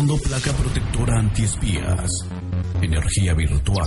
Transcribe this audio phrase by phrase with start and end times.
[0.00, 2.10] Placa protectora antiespías.
[2.80, 3.86] Energía virtual.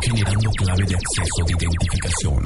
[0.00, 2.44] Generando clave de acceso de identificación.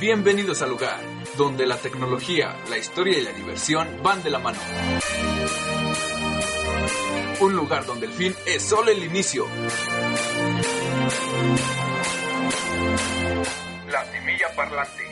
[0.00, 0.98] Bienvenidos al lugar
[1.38, 4.58] donde la tecnología, la historia y la diversión van de la mano.
[7.38, 9.46] Un lugar donde el fin es solo el inicio.
[13.88, 15.02] La semilla parlante.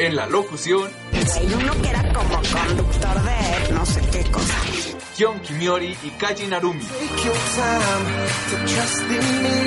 [0.00, 4.54] En la locución, Hay uno que era como conductor de no sé qué cosa.
[5.14, 6.82] Kion Kimiori y Kaji Narumi.
[6.82, 8.06] Take your time
[8.48, 9.58] to trust in me,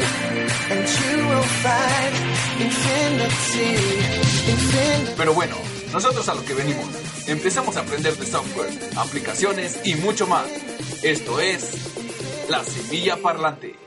[0.72, 2.16] and you will find
[2.59, 3.69] infinity,
[4.50, 5.13] infinity.
[5.16, 5.56] Pero bueno,
[5.91, 6.88] nosotros a lo que venimos.
[7.28, 10.47] Empezamos a aprender de software, aplicaciones y mucho más.
[11.03, 13.82] Esto es La Semilla Parlante.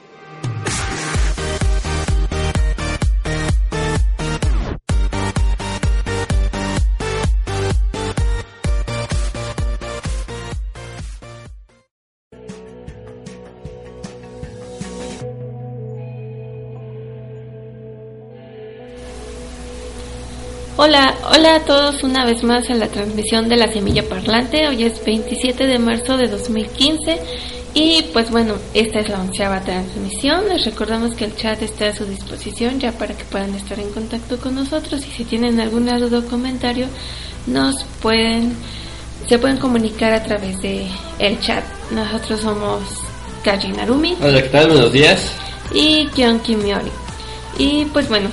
[20.87, 24.69] Hola, hola a todos una vez más en la transmisión de la Semilla Parlante.
[24.69, 27.19] Hoy es 27 de marzo de 2015
[27.75, 30.49] y pues bueno, esta es la onceava transmisión.
[30.49, 33.91] Les recordamos que el chat está a su disposición ya para que puedan estar en
[33.91, 36.87] contacto con nosotros y si tienen alguna duda o comentario
[37.49, 38.55] nos pueden
[39.29, 40.87] se pueden comunicar a través de
[41.19, 41.65] el chat.
[41.91, 42.83] Nosotros somos
[43.43, 44.69] Kaji Narumi Hola, ¿qué tal?
[44.69, 45.33] Buenos días.
[45.75, 46.93] y Kion Kimiori.
[47.59, 48.29] Y pues bueno,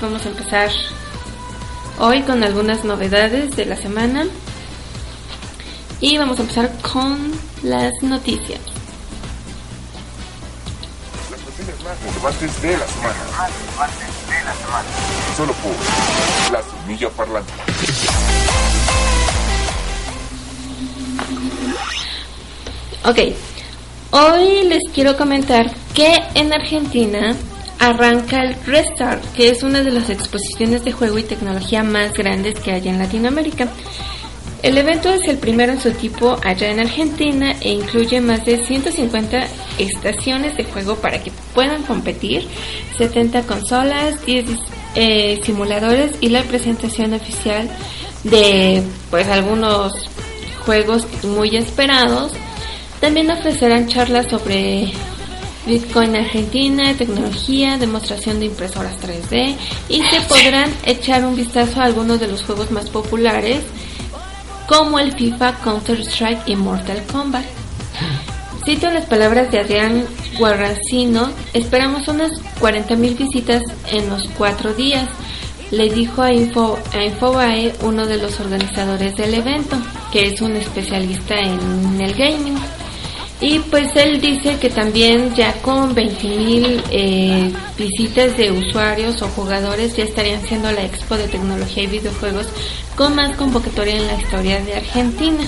[0.00, 0.70] vamos a empezar
[1.98, 4.26] hoy con algunas novedades de la semana.
[6.00, 8.60] Y vamos a empezar con las noticias.
[11.30, 13.24] Las noticias más relevantes de la semana.
[15.36, 17.52] Solo por La Semilla Parlante.
[23.04, 23.18] Ok,
[24.10, 27.36] hoy les quiero comentar que en Argentina
[27.78, 32.58] arranca el Restart, que es una de las exposiciones de juego y tecnología más grandes
[32.60, 33.68] que hay en Latinoamérica.
[34.62, 38.64] El evento es el primero en su tipo allá en Argentina e incluye más de
[38.64, 39.46] 150
[39.78, 42.48] estaciones de juego para que puedan competir,
[42.96, 44.46] 70 consolas, 10
[44.94, 47.68] eh, simuladores y la presentación oficial
[48.24, 49.92] de pues algunos
[50.64, 52.32] juegos muy esperados.
[53.00, 54.90] También ofrecerán charlas sobre
[55.66, 59.56] Bitcoin Argentina, tecnología, demostración de impresoras 3D
[59.88, 63.62] y se podrán echar un vistazo a algunos de los juegos más populares
[64.68, 67.44] como el FIFA, Counter-Strike y Mortal Kombat.
[68.64, 70.04] Cito las palabras de Adrián
[70.38, 75.08] Guarracino, esperamos unas 40.000 visitas en los cuatro días,
[75.70, 79.76] le dijo a, Info, a Infobae uno de los organizadores del evento,
[80.12, 82.56] que es un especialista en el gaming.
[83.40, 89.94] Y pues él dice que también ya con 20.000 eh, visitas de usuarios o jugadores
[89.94, 92.46] ya estarían siendo la expo de tecnología y videojuegos
[92.96, 95.44] con más convocatoria en la historia de Argentina.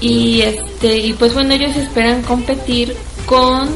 [0.00, 2.94] Y este y pues bueno, ellos esperan competir
[3.24, 3.70] con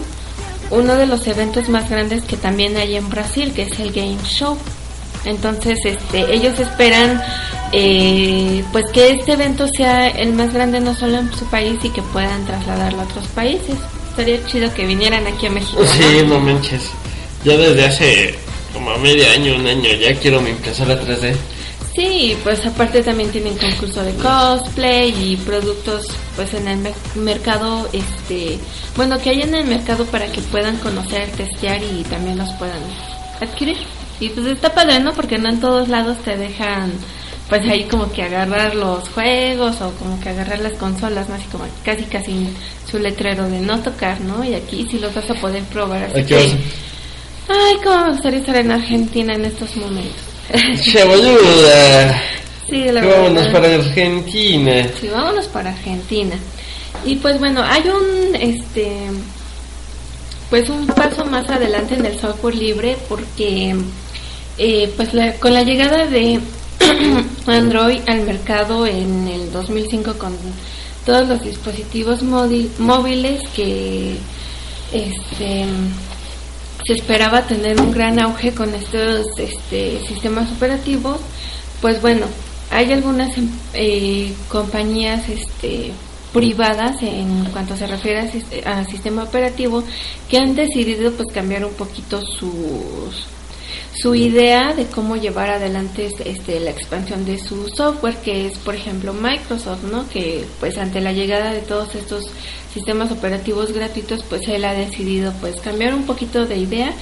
[0.70, 4.19] uno de los eventos más grandes que también hay en Brasil, que es el Game
[4.25, 4.58] Show.
[5.25, 7.20] Entonces, este, ellos esperan
[7.73, 11.91] eh, pues que este evento sea el más grande no solo en su país y
[11.91, 13.76] que puedan trasladarlo a otros países.
[14.11, 15.82] Estaría chido que vinieran aquí a México.
[15.87, 16.82] Sí, no manches.
[17.44, 18.35] Ya desde hace
[18.73, 21.35] como medio año, un año, ya quiero mi impresora 3D.
[21.94, 26.06] Sí, pues aparte también tienen concurso de cosplay y productos
[26.37, 28.59] pues en el me- mercado, este,
[28.97, 32.79] bueno, que hay en el mercado para que puedan conocer, testear y también los puedan
[33.41, 33.76] adquirir.
[34.20, 35.12] Y pues está padre, ¿no?
[35.12, 36.93] Porque no en todos lados te dejan
[37.49, 41.37] pues ahí como que agarrar los juegos o como que agarrar las consolas, ¿no?
[41.37, 42.47] Así como casi casi
[42.91, 44.44] su letrero de no tocar, ¿no?
[44.44, 46.05] Y aquí sí los vas a poder probar.
[46.05, 46.47] Así que, vas
[47.49, 50.23] ay, cómo me gustaría estar en Argentina en estos momentos.
[50.82, 52.23] Che, boluda.
[52.69, 53.17] sí, la verdad.
[53.17, 54.88] vámonos para Argentina.
[55.00, 56.37] Sí, vámonos para Argentina.
[57.05, 59.09] Y pues bueno, hay un este
[60.50, 63.76] pues un paso más adelante en el software libre porque
[64.58, 66.40] eh, pues la- con la llegada de
[67.46, 70.37] Android al mercado en el 2005 con
[71.06, 74.16] todos los dispositivos móvil- móviles que
[74.93, 75.64] este
[76.87, 81.19] se esperaba tener un gran auge con estos este, sistemas operativos,
[81.82, 82.25] pues bueno,
[82.70, 85.90] hay algunas em- eh, compañías este,
[86.32, 88.31] privadas en cuanto se refiere
[88.64, 89.82] a, a sistema operativo
[90.31, 93.26] que han decidido pues cambiar un poquito sus
[94.00, 98.75] su idea de cómo llevar adelante este, la expansión de su software, que es, por
[98.75, 100.09] ejemplo, Microsoft, ¿no?
[100.09, 102.25] Que, pues, ante la llegada de todos estos
[102.73, 106.93] sistemas operativos gratuitos, pues, él ha decidido, pues, cambiar un poquito de idea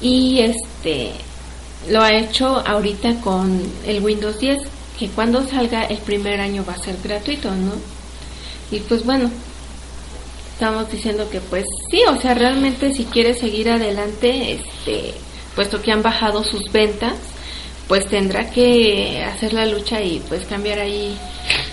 [0.00, 1.10] y, este,
[1.90, 4.58] lo ha hecho ahorita con el Windows 10,
[4.98, 7.72] que cuando salga el primer año va a ser gratuito, ¿no?
[8.70, 9.30] Y, pues, bueno,
[10.52, 15.12] estamos diciendo que pues sí, o sea, realmente si quieres seguir adelante, este,
[15.56, 17.14] puesto que han bajado sus ventas,
[17.88, 21.16] pues tendrá que hacer la lucha y pues cambiar ahí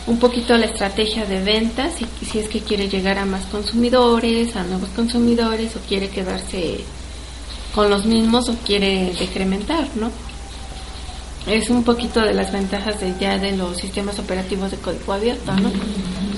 [0.07, 4.56] un poquito la estrategia de ventas y si es que quiere llegar a más consumidores,
[4.56, 6.80] a nuevos consumidores o quiere quedarse
[7.75, 10.12] con los mismos o quiere decrementar, ¿no?
[11.47, 15.51] Es un poquito de las ventajas de ya de los sistemas operativos de código abierto,
[15.53, 15.71] ¿no?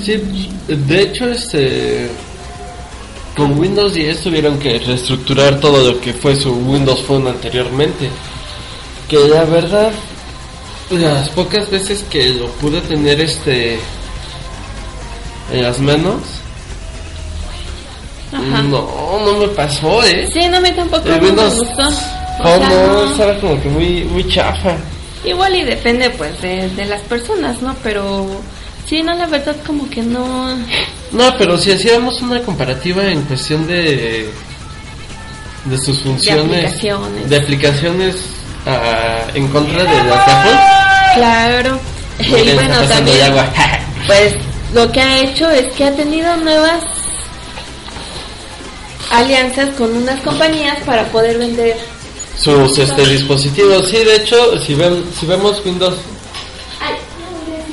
[0.04, 0.20] Sí,
[0.68, 2.10] de hecho, este.
[3.36, 8.10] Con Windows 10 tuvieron que reestructurar todo lo que fue su Windows Phone anteriormente.
[9.10, 9.92] Que la verdad,
[10.90, 13.78] las pocas veces que lo pude tener este.
[15.52, 16.22] en las manos,
[18.32, 18.62] Ajá.
[18.64, 20.30] no, no me pasó, eh.
[20.34, 21.88] Sí, no, a mí tampoco El Windows me gustó.
[22.40, 23.12] O Phone sea, no, no.
[23.12, 24.76] estaba como que muy, muy chafa.
[25.26, 27.76] Igual y depende pues de, de las personas, ¿no?
[27.84, 28.28] Pero
[28.88, 30.56] sí, no, la verdad como que no...
[31.16, 34.30] No, pero si hacíamos una comparativa en cuestión de
[35.64, 37.30] de sus funciones, aplicaciones.
[37.30, 38.16] de aplicaciones,
[38.68, 40.60] ah, en contra de las Apple,
[41.16, 41.80] Claro.
[42.20, 43.50] Y bueno, también, agua.
[44.08, 44.36] pues
[44.74, 46.84] lo que ha hecho es que ha tenido nuevas
[49.12, 51.78] alianzas con unas compañías para poder vender.
[52.38, 53.90] sus este dispositivos.
[53.90, 55.96] Sí, de hecho, si ven, si vemos Windows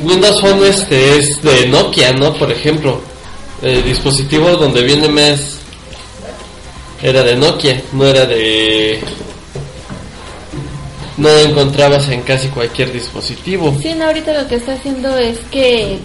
[0.01, 2.35] Windows Phone este es de Nokia, ¿no?
[2.35, 3.01] Por ejemplo,
[3.63, 5.59] el dispositivo donde viene más
[7.03, 9.01] era de Nokia, no era de
[11.17, 13.77] no lo encontrabas en casi cualquier dispositivo.
[13.81, 15.99] Sí, no, ahorita lo que está haciendo es que,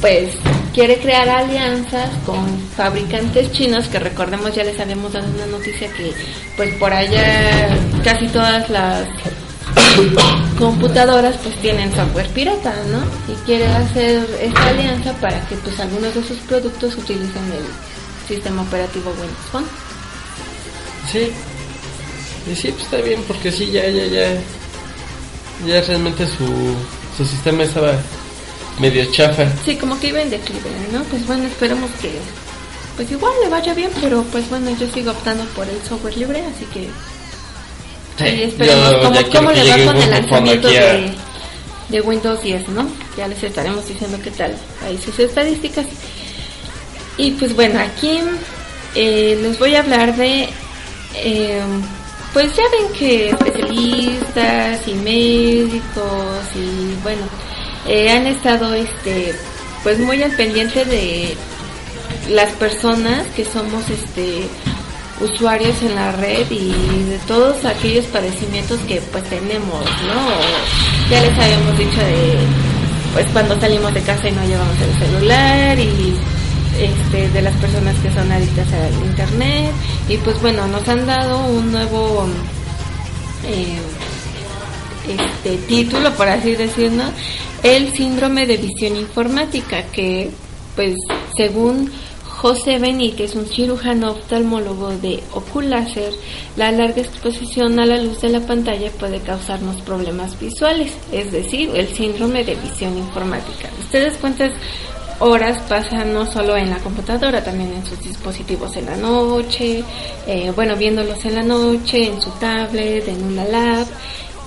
[0.00, 0.30] pues,
[0.72, 2.46] quiere crear alianzas con
[2.76, 6.12] fabricantes chinos, que recordemos, ya les habíamos dado una noticia que,
[6.56, 9.08] pues, por allá casi todas las
[10.58, 13.32] computadoras, pues, tienen software pirata, ¿no?
[13.32, 17.64] Y quiere hacer esta alianza para que, pues, algunos de sus productos utilicen el
[18.28, 19.66] sistema operativo Windows Phone.
[21.10, 21.32] Sí.
[22.50, 24.34] Y sí, pues está bien porque sí ya ya ya
[25.66, 26.74] ya realmente su
[27.16, 27.92] su sistema estaba
[28.80, 29.46] medio chafa.
[29.64, 31.02] Sí, como que iba en declive, ¿no?
[31.04, 32.10] Pues bueno, esperemos que
[32.96, 36.44] pues igual le vaya bien, pero pues bueno, yo sigo optando por el software libre,
[36.44, 36.88] así que
[38.20, 41.12] y esperemos Yo cómo, cómo le va con el lanzamiento de,
[41.88, 42.88] de Windows 10, ¿no?
[43.16, 44.54] Ya les estaremos diciendo qué tal
[44.84, 45.86] ahí sus estadísticas.
[47.16, 48.20] Y pues bueno, aquí
[48.94, 50.48] eh, les voy a hablar de
[51.14, 51.60] eh,
[52.32, 57.22] pues ya ven que especialistas y médicos y bueno
[57.86, 59.34] eh, han estado este
[59.82, 61.36] pues muy al pendiente de
[62.30, 64.46] las personas que somos este
[65.22, 66.72] usuarios en la red y
[67.08, 71.10] de todos aquellos padecimientos que pues tenemos, ¿no?
[71.10, 72.36] Ya les habíamos dicho de
[73.12, 76.14] pues cuando salimos de casa y no llevamos el celular y
[76.80, 79.72] este de las personas que son adictas al internet
[80.08, 82.26] y pues bueno nos han dado un nuevo
[83.46, 83.78] eh,
[85.08, 87.04] este título por así decirlo
[87.62, 90.30] el síndrome de visión informática que
[90.74, 90.94] pues
[91.36, 91.92] según
[92.42, 96.12] José Benítez, un cirujano oftalmólogo de Oculáser,
[96.56, 101.70] la larga exposición a la luz de la pantalla puede causarnos problemas visuales, es decir,
[101.72, 103.68] el síndrome de visión informática.
[103.78, 104.50] ¿Ustedes cuántas
[105.20, 109.84] horas pasan no solo en la computadora, también en sus dispositivos en la noche,
[110.26, 113.86] eh, bueno, viéndolos en la noche, en su tablet, en una lab,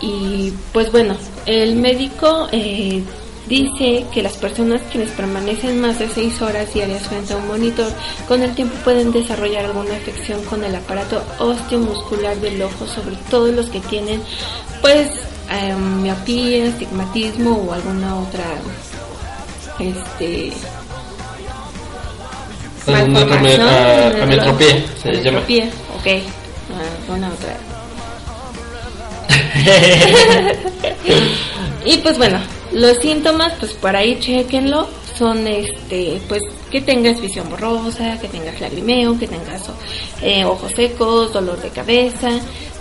[0.01, 3.01] Y pues bueno, el médico eh,
[3.47, 7.91] dice que las personas quienes permanecen más de 6 horas diarias frente a un monitor
[8.27, 13.51] con el tiempo pueden desarrollar alguna afección con el aparato osteomuscular del ojo, sobre todo
[13.51, 14.21] los que tienen
[14.81, 15.07] pues
[15.51, 18.43] eh, miopía, estigmatismo o alguna otra
[19.79, 20.51] este
[22.87, 25.01] Una malformación ame- a- en el ametropía, ojo.
[25.03, 25.39] se llama.
[25.39, 26.07] Ok.
[27.07, 27.57] Alguna otra.
[31.85, 32.39] y pues bueno,
[32.75, 38.59] los síntomas, pues por ahí chequenlo, son este, pues que tengas visión borrosa, que tengas
[38.59, 39.63] lagrimeo, que tengas
[40.21, 42.29] eh, ojos secos, dolor de cabeza.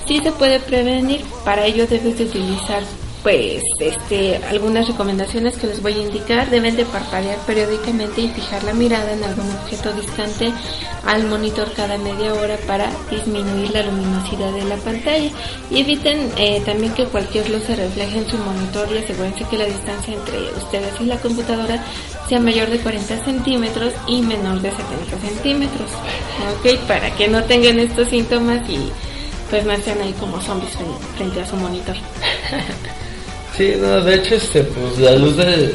[0.07, 2.83] Sí se puede prevenir, para ello debes de utilizar
[3.25, 6.51] pues este algunas recomendaciones que les voy a indicar.
[6.51, 10.53] Deben de parpadear periódicamente y fijar la mirada en algún objeto distante
[11.07, 15.31] al monitor cada media hora para disminuir la luminosidad de la pantalla.
[15.71, 19.57] Y eviten eh, también que cualquier luz se refleje en su monitor y asegúrense que
[19.59, 21.83] la distancia entre ustedes y la computadora
[22.29, 25.91] sea mayor de 40 centímetros y menor de 70 centímetros.
[26.61, 28.91] Ok para que no tengan estos síntomas y
[29.49, 30.73] pues no estén ahí como zombies
[31.17, 31.97] frente- a su monitor
[33.57, 35.73] Sí, no, de hecho, este, pues la luz de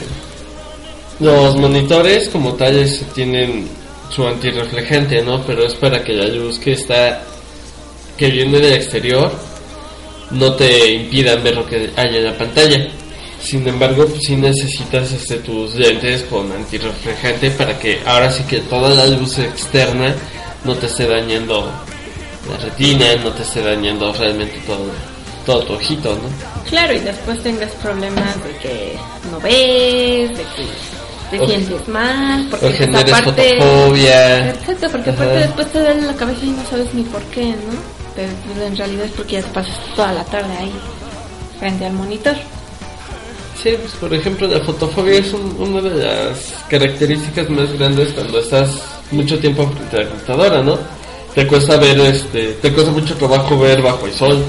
[1.20, 3.68] los monitores como tales tienen
[4.10, 5.42] su antirreflejante, ¿no?
[5.46, 7.22] Pero es para que la luz que está,
[8.18, 9.32] que viene del exterior,
[10.32, 12.88] no te impidan ver lo que hay en la pantalla.
[13.42, 18.60] Sin embargo, pues sí necesitas este, tus lentes con antirreflejante para que ahora sí que
[18.60, 20.14] toda la luz externa
[20.66, 21.72] no te esté dañando
[22.50, 24.92] la retina, no te esté dañando realmente todo,
[25.46, 26.49] todo tu ojito, ¿no?
[26.68, 28.98] Claro, y después tengas problemas de que
[29.32, 30.68] no ves, de que
[31.32, 33.58] te O- sientes mal, porque o generes aparte...
[33.60, 34.50] fotofobia.
[34.50, 35.24] Exacto, porque Ajá.
[35.24, 38.00] aparte después te duele la cabeza y no sabes ni por qué, ¿no?
[38.16, 40.72] Pero en realidad es porque ya te pasas toda la tarde ahí
[41.60, 42.36] frente al monitor.
[43.62, 48.40] Sí, pues por ejemplo la fotofobia es un- una de las características más grandes cuando
[48.40, 48.70] estás
[49.12, 50.78] mucho tiempo frente a la computadora, ¿no?
[51.36, 54.44] Te cuesta ver, este, te cuesta mucho trabajo ver bajo el sol.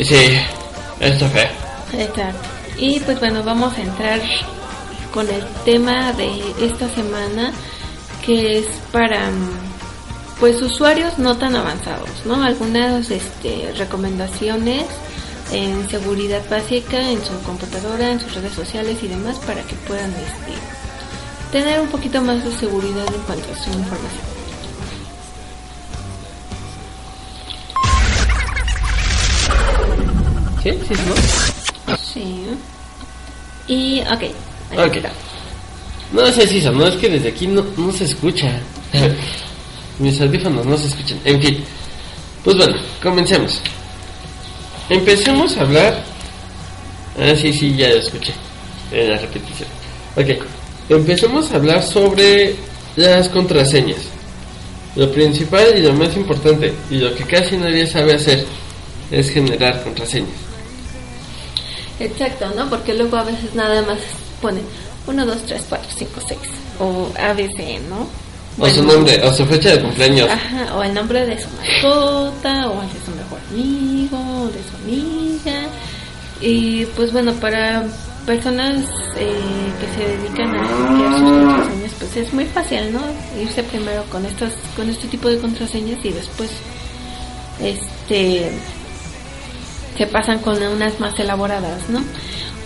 [0.00, 0.40] Y sí,
[0.98, 1.50] esto feo.
[1.92, 2.48] Exacto.
[2.78, 4.18] Y pues bueno, vamos a entrar
[5.12, 7.52] con el tema de esta semana
[8.24, 9.50] que es para mm,
[10.38, 12.42] pues usuarios no tan avanzados, ¿no?
[12.42, 14.86] Algunas este, recomendaciones
[15.52, 20.12] en seguridad básica en su computadora, en sus redes sociales y demás para que puedan
[20.12, 24.39] este, tener un poquito más de seguridad en cuanto a su información.
[30.62, 30.70] ¿Sí?
[30.88, 30.94] ¿Sí?
[31.06, 31.96] ¿No?
[31.96, 32.44] Sí.
[33.66, 34.22] Y ok.
[34.70, 34.96] ahí Ok.
[34.96, 35.12] está.
[36.12, 38.60] No es eso, no es que desde aquí no, no se escucha.
[39.98, 41.20] Mis audífonos no se escuchan.
[41.24, 41.62] En fin,
[42.42, 43.60] pues bueno, comencemos.
[44.88, 46.02] Empecemos a hablar.
[47.18, 48.32] Ah, sí, sí, ya lo escuché
[48.90, 49.68] en la repetición.
[50.16, 50.44] Ok,
[50.88, 52.56] empecemos a hablar sobre
[52.96, 54.00] las contraseñas.
[54.96, 58.44] Lo principal y lo más importante, y lo que casi nadie sabe hacer,
[59.12, 60.49] es generar contraseñas.
[62.00, 62.68] Exacto, ¿no?
[62.68, 63.98] Porque luego a veces nada más
[64.40, 64.64] ponen
[65.06, 66.40] 1, 2, 3, 4, 5, 6
[66.80, 68.08] o ABC, ¿no?
[68.58, 70.28] O su nombre, o su fecha de cumpleaños.
[70.28, 74.60] Ajá, o el nombre de su mascota, o el de su mejor amigo, o de
[74.68, 75.68] su amiga.
[76.40, 77.84] Y pues bueno, para
[78.26, 78.84] personas
[79.16, 79.40] eh,
[79.80, 83.00] que se dedican a hackear sus contraseñas, pues es muy fácil, ¿no?
[83.40, 86.50] Irse primero con estos, con este tipo de contraseñas y después
[87.62, 88.50] este
[90.00, 92.02] se pasan con unas más elaboradas, ¿no?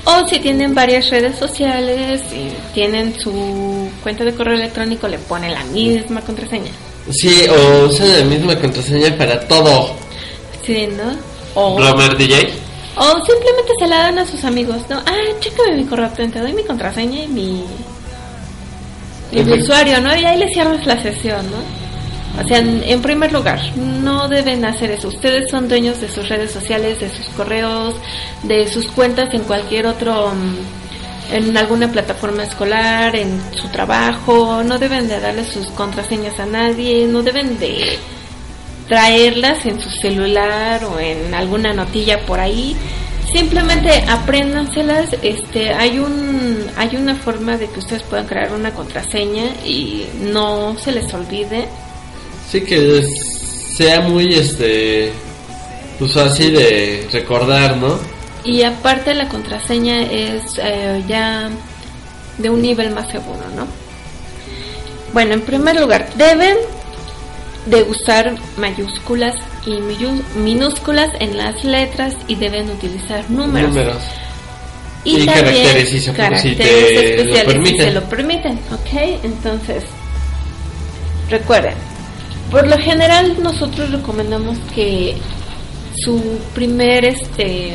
[0.05, 5.53] O si tienen varias redes sociales y tienen su cuenta de correo electrónico, le ponen
[5.53, 6.71] la misma contraseña.
[7.11, 9.97] Sí, o usan la misma contraseña para todo.
[10.65, 11.11] Sí, ¿no?
[11.61, 12.53] O, Romer DJ.
[12.99, 14.99] o simplemente se la dan a sus amigos, ¿no?
[14.99, 17.65] Ah, chécame mi correo, te doy mi contraseña y mi,
[19.33, 20.15] y mi usuario, ¿no?
[20.15, 21.84] Y ahí le cierras la sesión, ¿no?
[22.43, 25.09] O sea, en, primer lugar, no deben hacer eso.
[25.09, 27.95] Ustedes son dueños de sus redes sociales, de sus correos,
[28.43, 34.63] de sus cuentas en cualquier otro, mm, en alguna plataforma escolar, en su trabajo.
[34.65, 37.99] No deben de darle sus contraseñas a nadie, no deben de
[38.89, 42.77] traerlas en su celular o en alguna notilla por ahí.
[43.33, 49.45] Simplemente apréndanselas, este, hay un, hay una forma de que ustedes puedan crear una contraseña
[49.65, 51.69] y no se les olvide
[52.51, 53.05] Sí, que
[53.77, 55.13] sea muy, este,
[55.99, 57.99] pues así de recordar, ¿no?
[58.45, 61.51] Y aparte la contraseña es eh, ya
[62.39, 63.67] de un nivel más seguro, ¿no?
[65.13, 66.57] Bueno, en primer lugar, deben
[67.67, 69.35] de usar mayúsculas
[69.65, 69.79] y
[70.39, 73.71] minúsculas en las letras y deben utilizar números.
[73.71, 74.03] Números.
[75.05, 77.87] Y, Y también caracteres, si se- si caracteres te lo especiales si permiten.
[77.87, 79.21] se lo permiten, ¿ok?
[79.25, 79.85] Entonces,
[81.31, 81.75] recuerden,
[82.55, 85.17] por lo general nosotros recomendamos que
[86.05, 86.23] su
[86.55, 87.75] primer este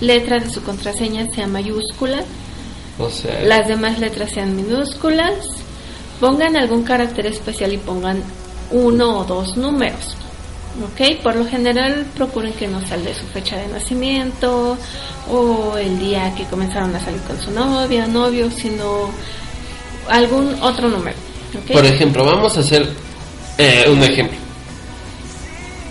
[0.00, 2.24] letra de su contraseña sea mayúscula,
[2.98, 5.32] O sea, las demás letras sean minúsculas,
[6.18, 8.20] pongan algún carácter especial y pongan
[8.72, 10.16] uno o dos números.
[10.82, 11.22] ¿Ok?
[11.22, 14.76] Por lo general procuren que no salga su fecha de nacimiento
[15.30, 19.08] o el día que comenzaron a salir con su novia, novio, sino
[20.08, 21.16] algún otro número.
[21.72, 23.05] por ejemplo, vamos a hacer
[23.58, 24.36] eh, un ejemplo.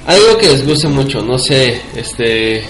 [0.07, 2.63] Algo que les guste mucho, no sé, este...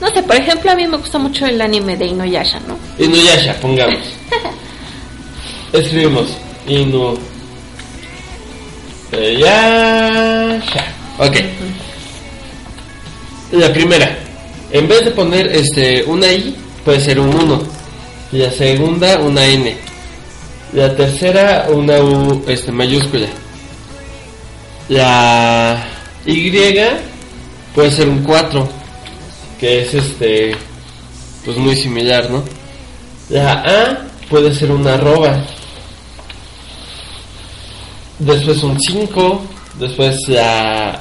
[0.00, 2.76] No sé, por ejemplo, a mí me gusta mucho el anime de Inuyasha, ¿no?
[3.02, 3.98] Inuyasha, pongamos.
[5.72, 6.28] Escribimos
[6.66, 7.16] Inu...
[9.12, 10.84] Yasha.
[11.18, 11.36] Ok.
[13.52, 14.18] La primera.
[14.70, 17.62] En vez de poner este una I, puede ser un 1.
[18.32, 19.76] La segunda, una N.
[20.72, 23.28] La tercera, una U este, mayúscula.
[24.88, 25.84] La
[26.24, 26.50] Y
[27.74, 28.68] puede ser un 4.
[29.58, 30.56] Que es este.
[31.44, 32.44] Pues muy similar, ¿no?
[33.30, 35.44] La A puede ser una arroba.
[38.18, 39.42] Después un 5.
[39.78, 41.00] Después la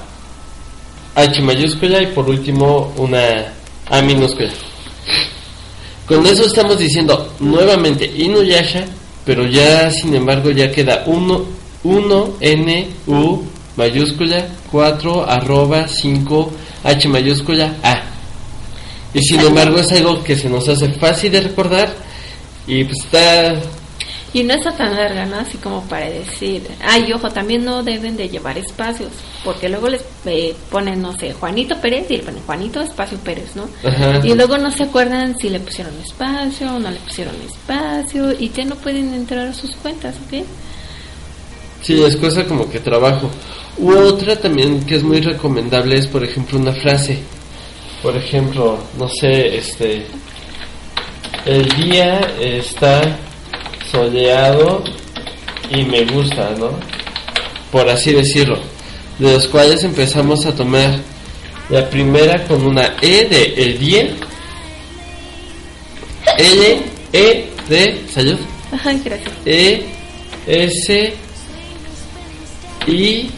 [1.15, 3.53] H mayúscula y por último una
[3.89, 4.51] A minúscula.
[6.07, 8.85] Con eso estamos diciendo nuevamente Inuyasha,
[9.25, 11.45] pero ya sin embargo ya queda 1,
[11.83, 13.43] 1 N, U
[13.77, 16.51] mayúscula, 4 arroba, 5
[16.83, 18.03] H mayúscula, A.
[19.13, 21.93] Y sin embargo es algo que se nos hace fácil de recordar
[22.67, 23.55] y pues está...
[24.33, 25.37] Y no está tan larga, ¿no?
[25.37, 29.07] Así como para decir, ay, ojo, también no deben de llevar espacios,
[29.45, 33.55] porque luego les eh, ponen, no sé, Juanito Pérez y le ponen Juanito Espacio Pérez,
[33.55, 33.69] ¿no?
[33.87, 34.19] Ajá.
[34.25, 38.49] Y luego no se acuerdan si le pusieron espacio o no le pusieron espacio y
[38.49, 40.43] ya no pueden entrar a sus cuentas, ¿ok?
[41.81, 43.29] Sí, es cosa como que trabajo.
[43.77, 47.19] U otra también que es muy recomendable es, por ejemplo, una frase.
[48.01, 50.05] Por ejemplo, no sé, este...
[51.45, 53.19] El día está
[53.91, 54.83] soleado
[55.69, 56.71] y me gusta, ¿no?
[57.71, 58.57] Por así decirlo.
[59.19, 60.99] De los cuales empezamos a tomar
[61.69, 64.07] la primera con una E de el día.
[66.37, 66.81] L,
[67.13, 68.39] E de salud.
[68.71, 69.31] Ajá, gracias.
[69.45, 69.85] E
[70.47, 71.13] S
[72.87, 73.31] I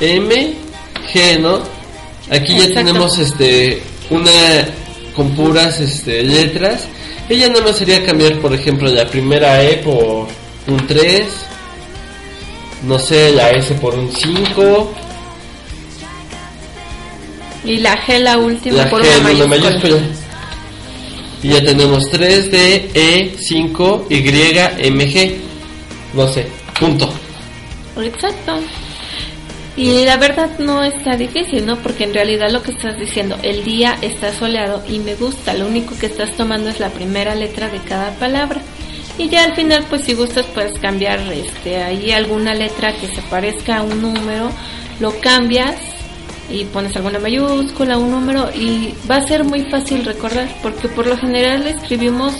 [0.00, 0.54] M
[1.12, 1.62] G, ¿no?
[2.30, 2.74] Aquí ya Exacto.
[2.74, 4.30] tenemos este una
[5.14, 6.84] con puras este letras.
[7.28, 10.28] Ella nada más sería cambiar, por ejemplo, la primera E por
[10.66, 11.24] un 3,
[12.84, 14.92] no sé, la S por un 5,
[17.64, 19.46] Y la G, la última, la por G una mayúscula.
[19.58, 20.00] mayúscula.
[21.42, 25.34] Y ya tenemos 3 D E 5 Y M G.
[26.14, 26.46] No sé,
[26.80, 27.12] punto.
[28.00, 28.58] Exacto.
[29.78, 31.76] Y la verdad no está difícil, ¿no?
[31.76, 35.68] Porque en realidad lo que estás diciendo, el día está soleado y me gusta, lo
[35.68, 38.60] único que estás tomando es la primera letra de cada palabra.
[39.18, 43.22] Y ya al final, pues si gustas, puedes cambiar este, ahí alguna letra que se
[43.30, 44.50] parezca a un número,
[44.98, 45.76] lo cambias
[46.50, 51.06] y pones alguna mayúscula, un número y va a ser muy fácil recordar, porque por
[51.06, 52.34] lo general escribimos,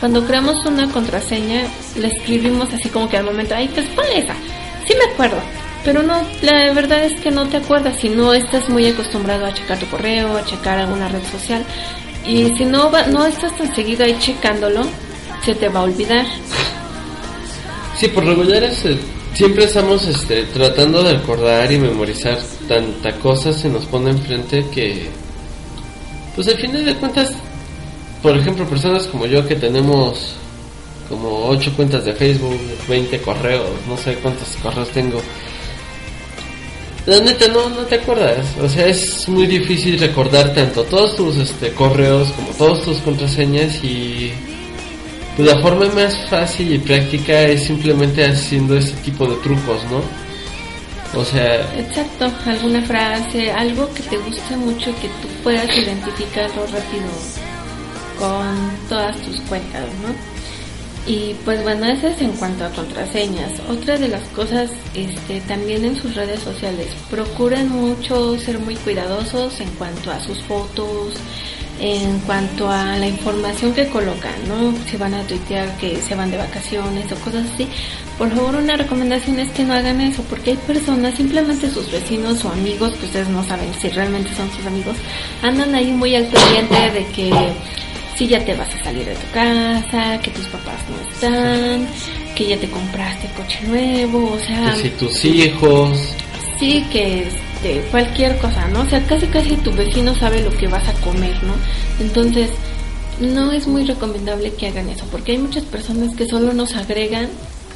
[0.00, 1.68] cuando creamos una contraseña,
[2.00, 4.34] la escribimos así como que al momento, ay, pues ponle esa,
[4.88, 5.40] sí me acuerdo,
[5.84, 9.52] pero no, la verdad es que no te acuerdas si no estás muy acostumbrado a
[9.52, 11.64] checar tu correo, a checar alguna red social.
[12.26, 14.82] Y si no, va, no estás tan seguido ahí checándolo,
[15.44, 16.24] se te va a olvidar.
[17.98, 18.98] Sí, por regular es, eh,
[19.34, 25.08] siempre estamos este, tratando de recordar y memorizar tanta cosa se nos pone enfrente que,
[26.34, 27.32] pues al final de cuentas,
[28.22, 30.34] por ejemplo, personas como yo que tenemos
[31.08, 35.20] como 8 cuentas de Facebook, 20 correos, no sé cuántos correos tengo.
[37.06, 41.36] La neta no, no te acuerdas, o sea, es muy difícil recordar tanto todos tus
[41.36, 44.32] este, correos como todas tus contraseñas y
[45.36, 50.00] pues la forma más fácil y práctica es simplemente haciendo ese tipo de trucos, ¿no?
[51.20, 57.08] O sea, Exacto, alguna frase, algo que te guste mucho que tú puedas identificarlo rápido
[58.18, 60.33] con todas tus cuentas, ¿no?
[61.06, 63.52] Y pues bueno, eso es en cuanto a contraseñas.
[63.68, 69.60] Otra de las cosas, este, también en sus redes sociales, procuren mucho ser muy cuidadosos
[69.60, 71.14] en cuanto a sus fotos,
[71.80, 74.72] en cuanto a la información que colocan, ¿no?
[74.88, 77.68] Si van a tuitear que se van de vacaciones o cosas así,
[78.16, 82.44] por favor una recomendación es que no hagan eso, porque hay personas, simplemente sus vecinos
[82.44, 84.96] o amigos, que ustedes no saben si realmente son sus amigos,
[85.42, 87.30] andan ahí muy al pendiente de que
[88.16, 91.86] si ya te vas a salir de tu casa, que tus papás no están,
[92.34, 94.74] que ya te compraste coche nuevo, o sea...
[94.74, 95.98] Que si tus hijos...
[96.58, 97.26] Sí, que
[97.64, 98.82] este, cualquier cosa, ¿no?
[98.82, 101.54] O sea, casi casi tu vecino sabe lo que vas a comer, ¿no?
[101.98, 102.50] Entonces,
[103.20, 107.28] no es muy recomendable que hagan eso, porque hay muchas personas que solo nos agregan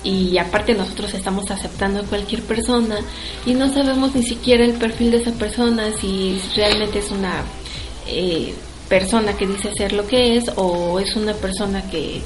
[0.05, 2.99] y aparte nosotros estamos aceptando a cualquier persona
[3.45, 7.43] y no sabemos ni siquiera el perfil de esa persona, si realmente es una
[8.07, 8.55] eh,
[8.89, 12.23] persona que dice ser lo que es o es una persona que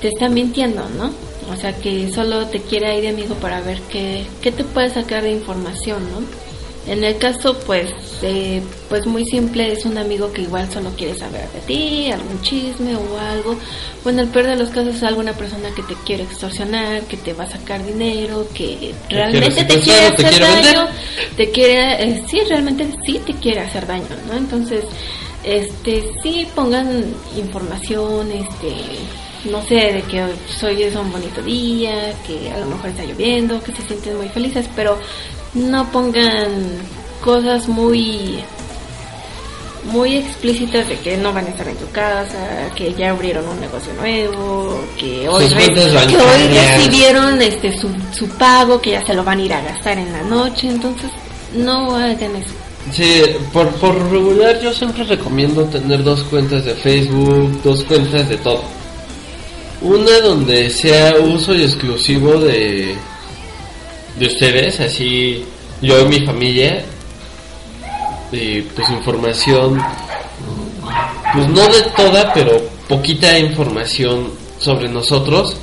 [0.00, 1.10] te está mintiendo, ¿no?
[1.52, 4.90] O sea, que solo te quiere ahí de amigo para ver qué, qué te puede
[4.90, 6.46] sacar de información, ¿no?
[6.86, 7.90] En el caso, pues,
[8.22, 12.40] eh, pues muy simple, es un amigo que igual solo quiere saber de ti, algún
[12.42, 13.56] chisme o algo.
[14.04, 17.16] O en el peor de los casos es alguna persona que te quiere extorsionar, que
[17.16, 21.36] te va a sacar dinero, que realmente te quiere te hacer quiere daño, vender.
[21.36, 24.36] te quiere, eh, sí, realmente sí te quiere hacer daño, ¿no?
[24.36, 24.84] Entonces,
[25.46, 27.04] este, sí pongan
[27.36, 28.74] información, este,
[29.50, 33.62] no sé, de que hoy es un bonito día, que a lo mejor está lloviendo,
[33.62, 34.98] que se sienten muy felices, pero
[35.54, 36.50] no pongan
[37.24, 38.40] cosas muy
[39.92, 42.36] muy explícitas de que no van a estar en tu casa,
[42.74, 45.74] que ya abrieron un negocio nuevo, que hoy, re-
[46.08, 46.16] que
[46.76, 50.12] recibieron este su, su pago, que ya se lo van a ir a gastar en
[50.12, 51.08] la noche, entonces
[51.54, 52.50] no hagan eso.
[52.92, 53.22] Sí,
[53.52, 58.62] por, por regular yo siempre recomiendo tener dos cuentas de Facebook, dos cuentas de todo.
[59.82, 62.96] Una donde sea uso y exclusivo de,
[64.18, 65.44] de ustedes, así
[65.82, 66.84] yo y mi familia,
[68.32, 69.82] y pues información,
[71.34, 75.56] pues no de toda, pero poquita información sobre nosotros.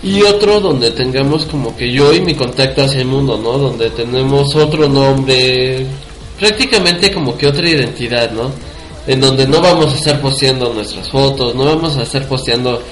[0.00, 3.58] Y otro donde tengamos como que yo y mi contacto hacia el mundo, ¿no?
[3.58, 5.86] Donde tenemos otro nombre,
[6.38, 8.50] prácticamente como que otra identidad, ¿no?
[9.06, 12.82] En donde no vamos a estar posteando nuestras fotos, no vamos a estar posteando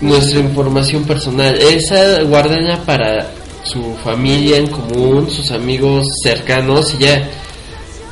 [0.00, 1.54] nuestra información personal.
[1.60, 3.30] Esa guárdenla para
[3.62, 7.28] su familia en común, sus amigos cercanos y ya.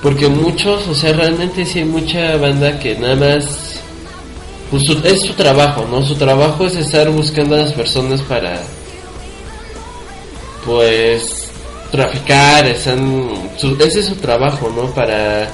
[0.02, 3.80] Porque muchos, o sea, realmente sí hay mucha banda que nada más
[4.70, 6.04] pues su- es su trabajo, ¿no?
[6.04, 8.60] Su trabajo es estar buscando a las personas para,
[10.64, 11.43] pues,
[11.94, 13.30] traficar, están,
[13.80, 14.92] ese es su trabajo, ¿no?
[14.92, 15.48] Para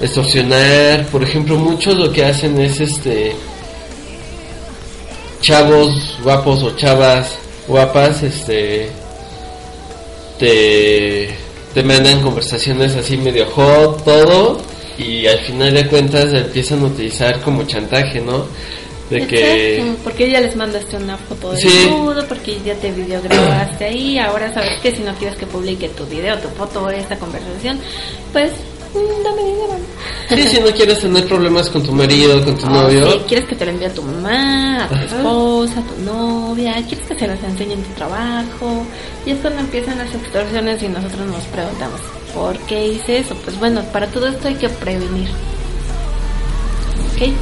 [0.00, 3.36] extorsionar, por ejemplo, muchos lo que hacen es, este,
[5.40, 7.38] chavos guapos o chavas
[7.68, 8.90] guapas, este,
[10.40, 11.30] te,
[11.74, 14.60] te mandan conversaciones así medio hot, todo,
[14.98, 18.46] y al final de cuentas empiezan a utilizar como chantaje, ¿no?
[19.10, 19.94] De que...
[20.04, 21.68] Porque ya les mandaste una foto de Sí.
[21.68, 26.06] desnudo, porque ya te videograbaste ahí, ahora sabes que si no quieres que publique tu
[26.06, 27.78] video, tu foto, esta conversación,
[28.32, 28.52] pues
[28.94, 29.76] mm, dame dinero.
[30.28, 33.56] Sí, si no quieres tener problemas con tu marido, con tu O novio, quieres que
[33.56, 37.26] te lo envíe a tu mamá, a tu esposa, a tu novia, quieres que se
[37.26, 38.86] los enseñe en tu trabajo.
[39.26, 42.00] Y es cuando empiezan las extorsiones y nosotros nos preguntamos,
[42.32, 43.34] ¿por qué hice eso?
[43.44, 45.28] Pues bueno, para todo esto hay que prevenir.
[47.16, 47.32] ¿Ok?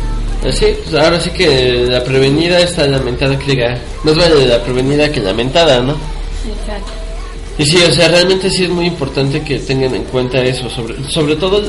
[0.47, 5.11] Así, pues ahora sí que la prevenida está lamentada que diga, más vale la prevenida
[5.11, 5.93] que lamentada, ¿no?
[5.93, 6.93] Exacto.
[7.59, 10.95] Y sí, o sea, realmente sí es muy importante que tengan en cuenta eso, sobre,
[11.11, 11.63] sobre todo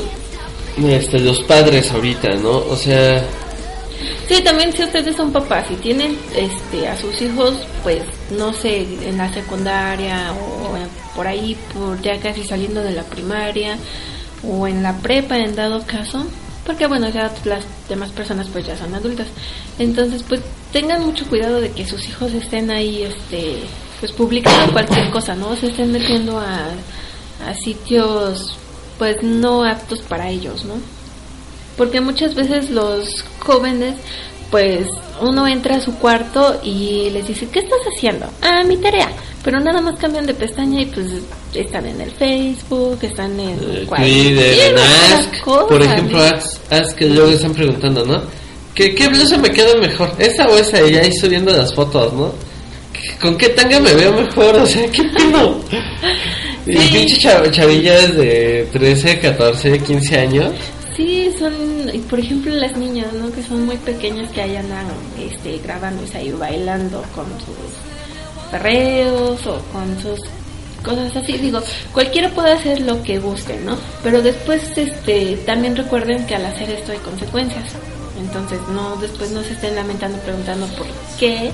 [0.88, 2.58] este, los padres ahorita, ¿no?
[2.58, 3.24] O sea,
[4.28, 8.86] Sí, también si ustedes son papás y tienen este a sus hijos, pues no sé,
[9.02, 10.76] en la secundaria o
[11.16, 13.76] por ahí, por ya casi saliendo de la primaria
[14.46, 16.24] o en la prepa en dado caso,
[16.64, 19.28] porque bueno, ya las demás personas pues ya son adultas.
[19.78, 20.40] Entonces, pues
[20.72, 23.60] tengan mucho cuidado de que sus hijos estén ahí este
[24.00, 25.56] pues publicando cualquier cosa, ¿no?
[25.56, 26.68] Se estén metiendo a
[27.46, 28.56] a sitios
[28.98, 30.74] pues no aptos para ellos, ¿no?
[31.78, 33.94] Porque muchas veces los jóvenes,
[34.50, 34.86] pues
[35.22, 38.26] uno entra a su cuarto y les dice, ¿qué estás haciendo?
[38.42, 39.08] Ah, mi tarea.
[39.42, 41.06] Pero nada más cambian de pestaña y pues
[41.54, 46.24] están en el Facebook, están en eh, cual- Twitter, en Ask, cosas, por ejemplo, ¿no?
[46.24, 48.22] Ask, Ask que luego están preguntando, ¿no?
[48.74, 50.12] ¿Qué, ¿Qué blusa me queda mejor?
[50.18, 50.86] ¿Esa o esa?
[50.86, 52.32] Y ahí subiendo las fotos, ¿no?
[53.20, 54.56] ¿Con qué tanga me veo mejor?
[54.56, 55.60] O sea, ¿qué pedo?
[56.66, 56.88] Y Sí.
[56.92, 60.52] pinches chav- chavillas de 13, 14, 15 años.
[60.94, 61.54] Sí, son,
[61.92, 63.32] y por ejemplo, las niñas, ¿no?
[63.32, 64.84] Que son muy pequeñas que ahí andan
[65.18, 67.56] este, grabándose ahí bailando con sus
[68.50, 70.20] perreos o con sus
[70.82, 71.38] cosas así.
[71.38, 71.60] Digo,
[71.92, 73.76] cualquiera puede hacer lo que guste, ¿no?
[74.02, 77.72] Pero después, este, también recuerden que al hacer esto hay consecuencias.
[78.18, 80.86] Entonces, no, después no se estén lamentando preguntando por
[81.18, 81.50] qué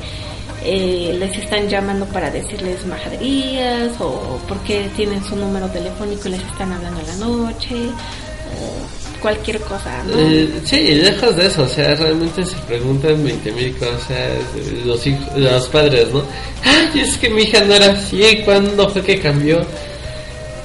[0.64, 6.32] eh, les están llamando para decirles majaderías o por qué tienen su número telefónico y
[6.32, 10.18] les están hablando en la noche o cualquier cosa, ¿no?
[10.18, 15.06] Eh, sí, lejos de eso, o sea, realmente se preguntan 20 mil cosas eh, los,
[15.06, 16.22] hijos, los padres, ¿no?
[16.64, 19.60] Ay, es que mi hija no era así, ¿cuándo fue que cambió?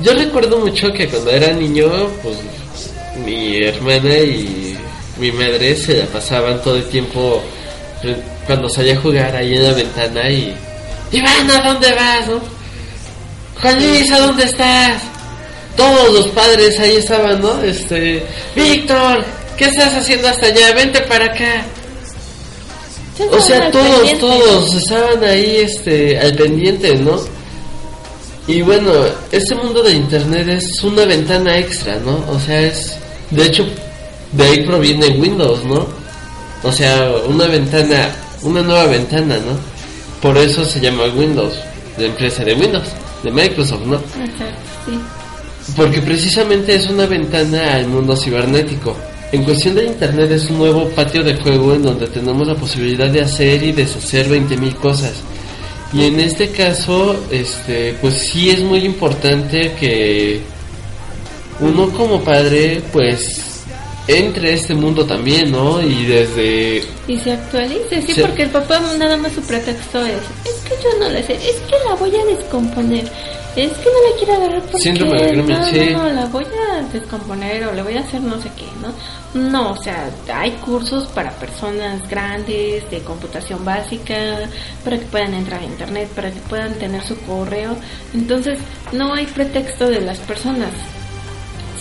[0.01, 1.89] Yo recuerdo mucho que cuando era niño,
[2.23, 2.37] pues
[3.25, 4.77] mi hermana y
[5.17, 7.41] mi madre se la pasaban todo el tiempo
[8.03, 8.15] eh,
[8.47, 10.55] cuando salía a jugar ahí en la ventana y...
[11.11, 12.39] Iván, ¿a dónde vas, no?
[13.61, 15.10] Juan Luis, ¿a dónde estás?
[15.75, 17.61] Todos los padres ahí estaban, ¿no?
[17.63, 18.23] Este...
[18.55, 19.23] Víctor,
[19.57, 20.73] ¿qué estás haciendo hasta allá?
[20.73, 21.65] Vente para acá.
[23.31, 24.21] O sea, todos, pendiente.
[24.21, 27.19] todos estaban ahí este, al pendiente, ¿no?
[28.47, 28.91] Y bueno,
[29.31, 32.23] este mundo de internet es una ventana extra, ¿no?
[32.29, 32.97] O sea, es...
[33.29, 33.65] De hecho,
[34.31, 35.85] de ahí proviene Windows, ¿no?
[36.63, 38.09] O sea, una ventana,
[38.41, 39.57] una nueva ventana, ¿no?
[40.21, 41.53] Por eso se llama Windows,
[41.97, 42.87] la empresa de Windows,
[43.23, 43.95] de Microsoft, ¿no?
[43.95, 44.99] Exacto, sí.
[45.75, 48.95] Porque precisamente es una ventana al mundo cibernético.
[49.31, 53.09] En cuestión de Internet es un nuevo patio de juego en donde tenemos la posibilidad
[53.09, 55.13] de hacer y deshacer 20.000 cosas.
[55.93, 60.41] Y en este caso, este, pues sí es muy importante que
[61.59, 63.41] uno como padre, pues
[64.07, 65.81] entre a este mundo también, ¿no?
[65.81, 68.21] Y desde Y se actualice, sí, Sí.
[68.21, 71.57] porque el papá nada más su pretexto es, es que yo no la sé, es
[71.69, 73.05] que la voy a descomponer,
[73.55, 75.89] es que no la quiero agarrar porque Síndrome de Gremlin, no, sí.
[75.91, 78.93] no, no, la voy a descomponer o le voy a hacer no sé qué, ¿no?
[79.33, 84.15] No, o sea, hay cursos para personas grandes de computación básica,
[84.83, 87.75] para que puedan entrar a internet, para que puedan tener su correo,
[88.13, 88.59] entonces
[88.91, 90.71] no hay pretexto de las personas,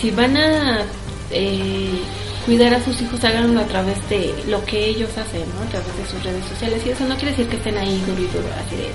[0.01, 0.83] si van a
[1.31, 2.01] eh,
[2.47, 5.63] cuidar a sus hijos, háganlo a través de lo que ellos hacen, ¿no?
[5.63, 6.83] A través de sus redes sociales.
[6.87, 8.91] Y eso no quiere decir que estén ahí duro y duro, así de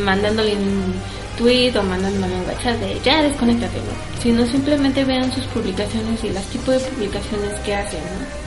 [0.00, 0.56] mandándole
[1.36, 4.22] tweet o mandándole un WhatsApp de ya desconéctate, ¿no?
[4.22, 8.44] Sino simplemente vean sus publicaciones y las tipos de publicaciones que hacen, ¿no?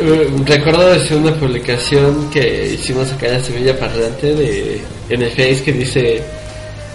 [0.00, 5.30] Eh, Recuerdo decir una publicación que hicimos acá en la Sevilla Parlante de, en el
[5.30, 6.22] Face que dice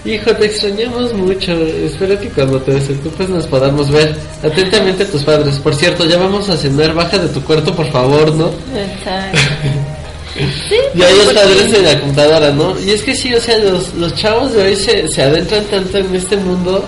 [0.03, 1.51] Hijo, te extrañamos mucho.
[1.51, 4.15] Espero que cuando te desocupes nos podamos ver.
[4.41, 5.59] Atentamente tus padres.
[5.59, 6.95] Por cierto, ya vamos a cenar.
[6.95, 8.51] Baja de tu cuarto, por favor, ¿no?
[8.75, 9.37] Exacto.
[10.69, 12.79] Sí, Y hay los porque- padres en la computadora, ¿no?
[12.79, 15.97] Y es que sí, o sea, los, los chavos de hoy se, se adentran tanto
[15.97, 16.85] en este mundo.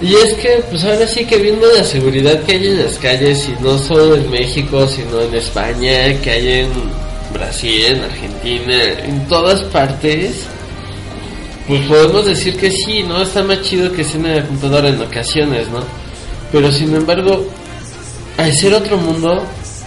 [0.00, 3.48] Y es que, pues ahora sí que viendo la seguridad que hay en las calles,
[3.48, 6.68] y no solo en México, sino en España, que hay en
[7.32, 10.42] Brasil, en Argentina, en todas partes,
[11.66, 13.22] pues podemos decir que sí, ¿no?
[13.22, 15.80] Está más chido que estén en la computadora en ocasiones, ¿no?
[16.52, 17.46] Pero sin embargo,
[18.38, 19.42] al ser otro mundo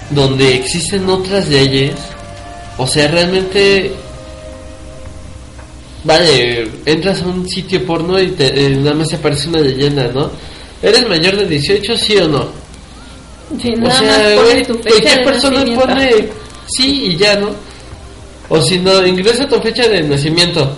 [0.10, 1.94] donde existen otras leyes,
[2.78, 3.92] o sea, realmente,
[6.04, 10.08] vale, entras a un sitio porno y te, eh, nada más te aparece una leyenda,
[10.14, 10.32] ¿no?
[10.82, 12.48] ¿Eres mayor de 18, sí o no?
[13.62, 16.30] Sí, O nada sea, güey, cualquier persona pone
[16.68, 17.50] sí y ya, ¿no?
[18.50, 20.76] O si no, ingresa tu fecha de nacimiento.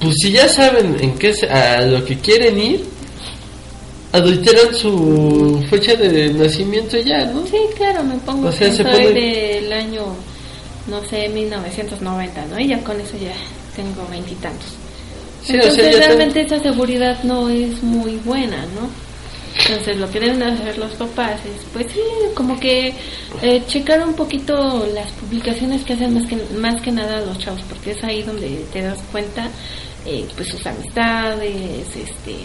[0.00, 2.84] Pues si ya saben en qué a lo que quieren ir,
[4.12, 7.44] adulteran su fecha de nacimiento ya, ¿no?
[7.46, 10.02] Sí, claro, me pongo O sea, se pone- del año,
[10.86, 12.58] no sé, 1990, ¿no?
[12.58, 13.34] Y ya con eso ya
[13.74, 14.68] tengo veintitantos.
[15.44, 19.06] Sí, o Entonces sea, realmente esa seguridad no es muy buena, ¿no?
[19.58, 22.00] Entonces lo que deben hacer los papás es, pues sí,
[22.34, 22.92] como que
[23.42, 27.62] eh, checar un poquito las publicaciones que hacen más que, más que nada los chavos,
[27.68, 29.48] porque es ahí donde te das cuenta,
[30.04, 32.36] eh, pues sus amistades, este,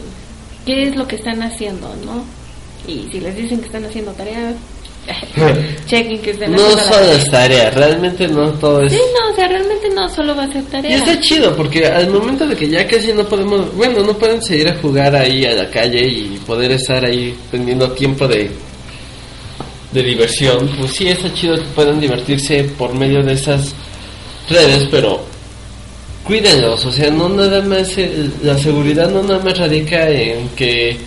[0.66, 2.24] qué es lo que están haciendo, ¿no?
[2.88, 4.56] Y si les dicen que están haciendo tareas,
[5.88, 8.94] chequen que estén No solo es tarea, realmente no todo es...
[8.94, 10.98] Sí, no, o sea, realmente no solo va a ser Y tarea.
[10.98, 14.70] está chido porque al momento de que ya casi no podemos, bueno, no pueden seguir
[14.70, 18.52] a jugar ahí a la calle y poder estar ahí teniendo tiempo de
[19.92, 23.74] de diversión, pues sí está chido que puedan divertirse por medio de esas
[24.50, 25.22] redes, pero
[26.24, 27.96] cuídenlos, o sea, no nada más
[28.42, 30.98] la seguridad no nada más radica en que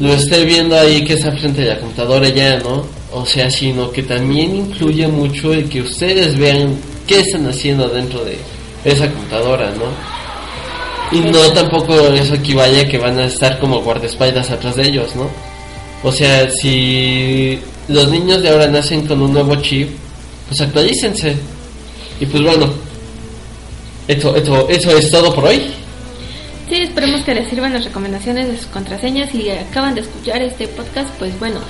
[0.00, 2.86] lo esté viendo ahí que está frente a la computadora ya, ¿no?
[3.12, 8.24] O sea, sino que también incluye mucho el que ustedes vean qué están haciendo dentro
[8.24, 8.36] de
[8.84, 9.86] esa computadora, ¿no?
[11.10, 15.16] Y no tampoco eso equivale a que van a estar como guardaespaldas atrás de ellos,
[15.16, 15.28] ¿no?
[16.02, 19.88] O sea, si los niños de ahora nacen con un nuevo chip,
[20.48, 21.34] pues actualícense.
[22.20, 22.68] Y pues bueno,
[24.06, 25.60] Eso, eso, eso es todo por hoy.
[26.68, 29.30] Sí, esperemos que les sirvan las recomendaciones de sus contraseñas.
[29.30, 31.60] Si acaban de escuchar este podcast, pues bueno,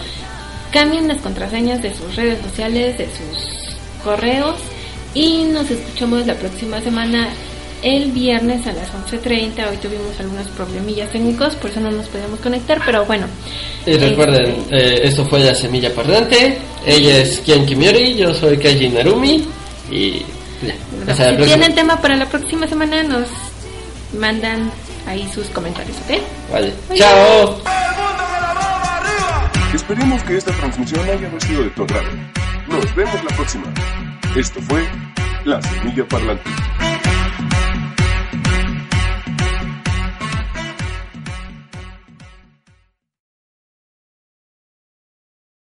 [0.73, 4.57] cambien las contraseñas de sus redes sociales, de sus correos
[5.15, 7.29] y nos escuchamos la próxima semana
[7.83, 9.71] el viernes a las 11.30.
[9.71, 13.27] Hoy tuvimos algunos problemillas técnicos, por eso no nos podemos conectar, pero bueno.
[13.87, 16.59] Y recuerden, eh, esto fue La Semilla Parlante.
[16.85, 19.47] Ella es Kian Kimiori, yo soy Kaiji Narumi.
[19.91, 20.23] Y.
[20.61, 21.47] Bueno, si próxima.
[21.47, 23.29] tienen tema para la próxima semana, nos
[24.19, 24.73] mandan
[25.07, 26.19] ahí sus comentarios, ¿ok?
[26.53, 26.73] Vale.
[26.95, 27.59] Chao.
[29.75, 32.09] Esperemos que esta transmisión haya sido de tu agrado.
[32.69, 33.65] Nos vemos la próxima.
[34.35, 34.89] Esto fue
[35.45, 36.51] La Semilla Parlante.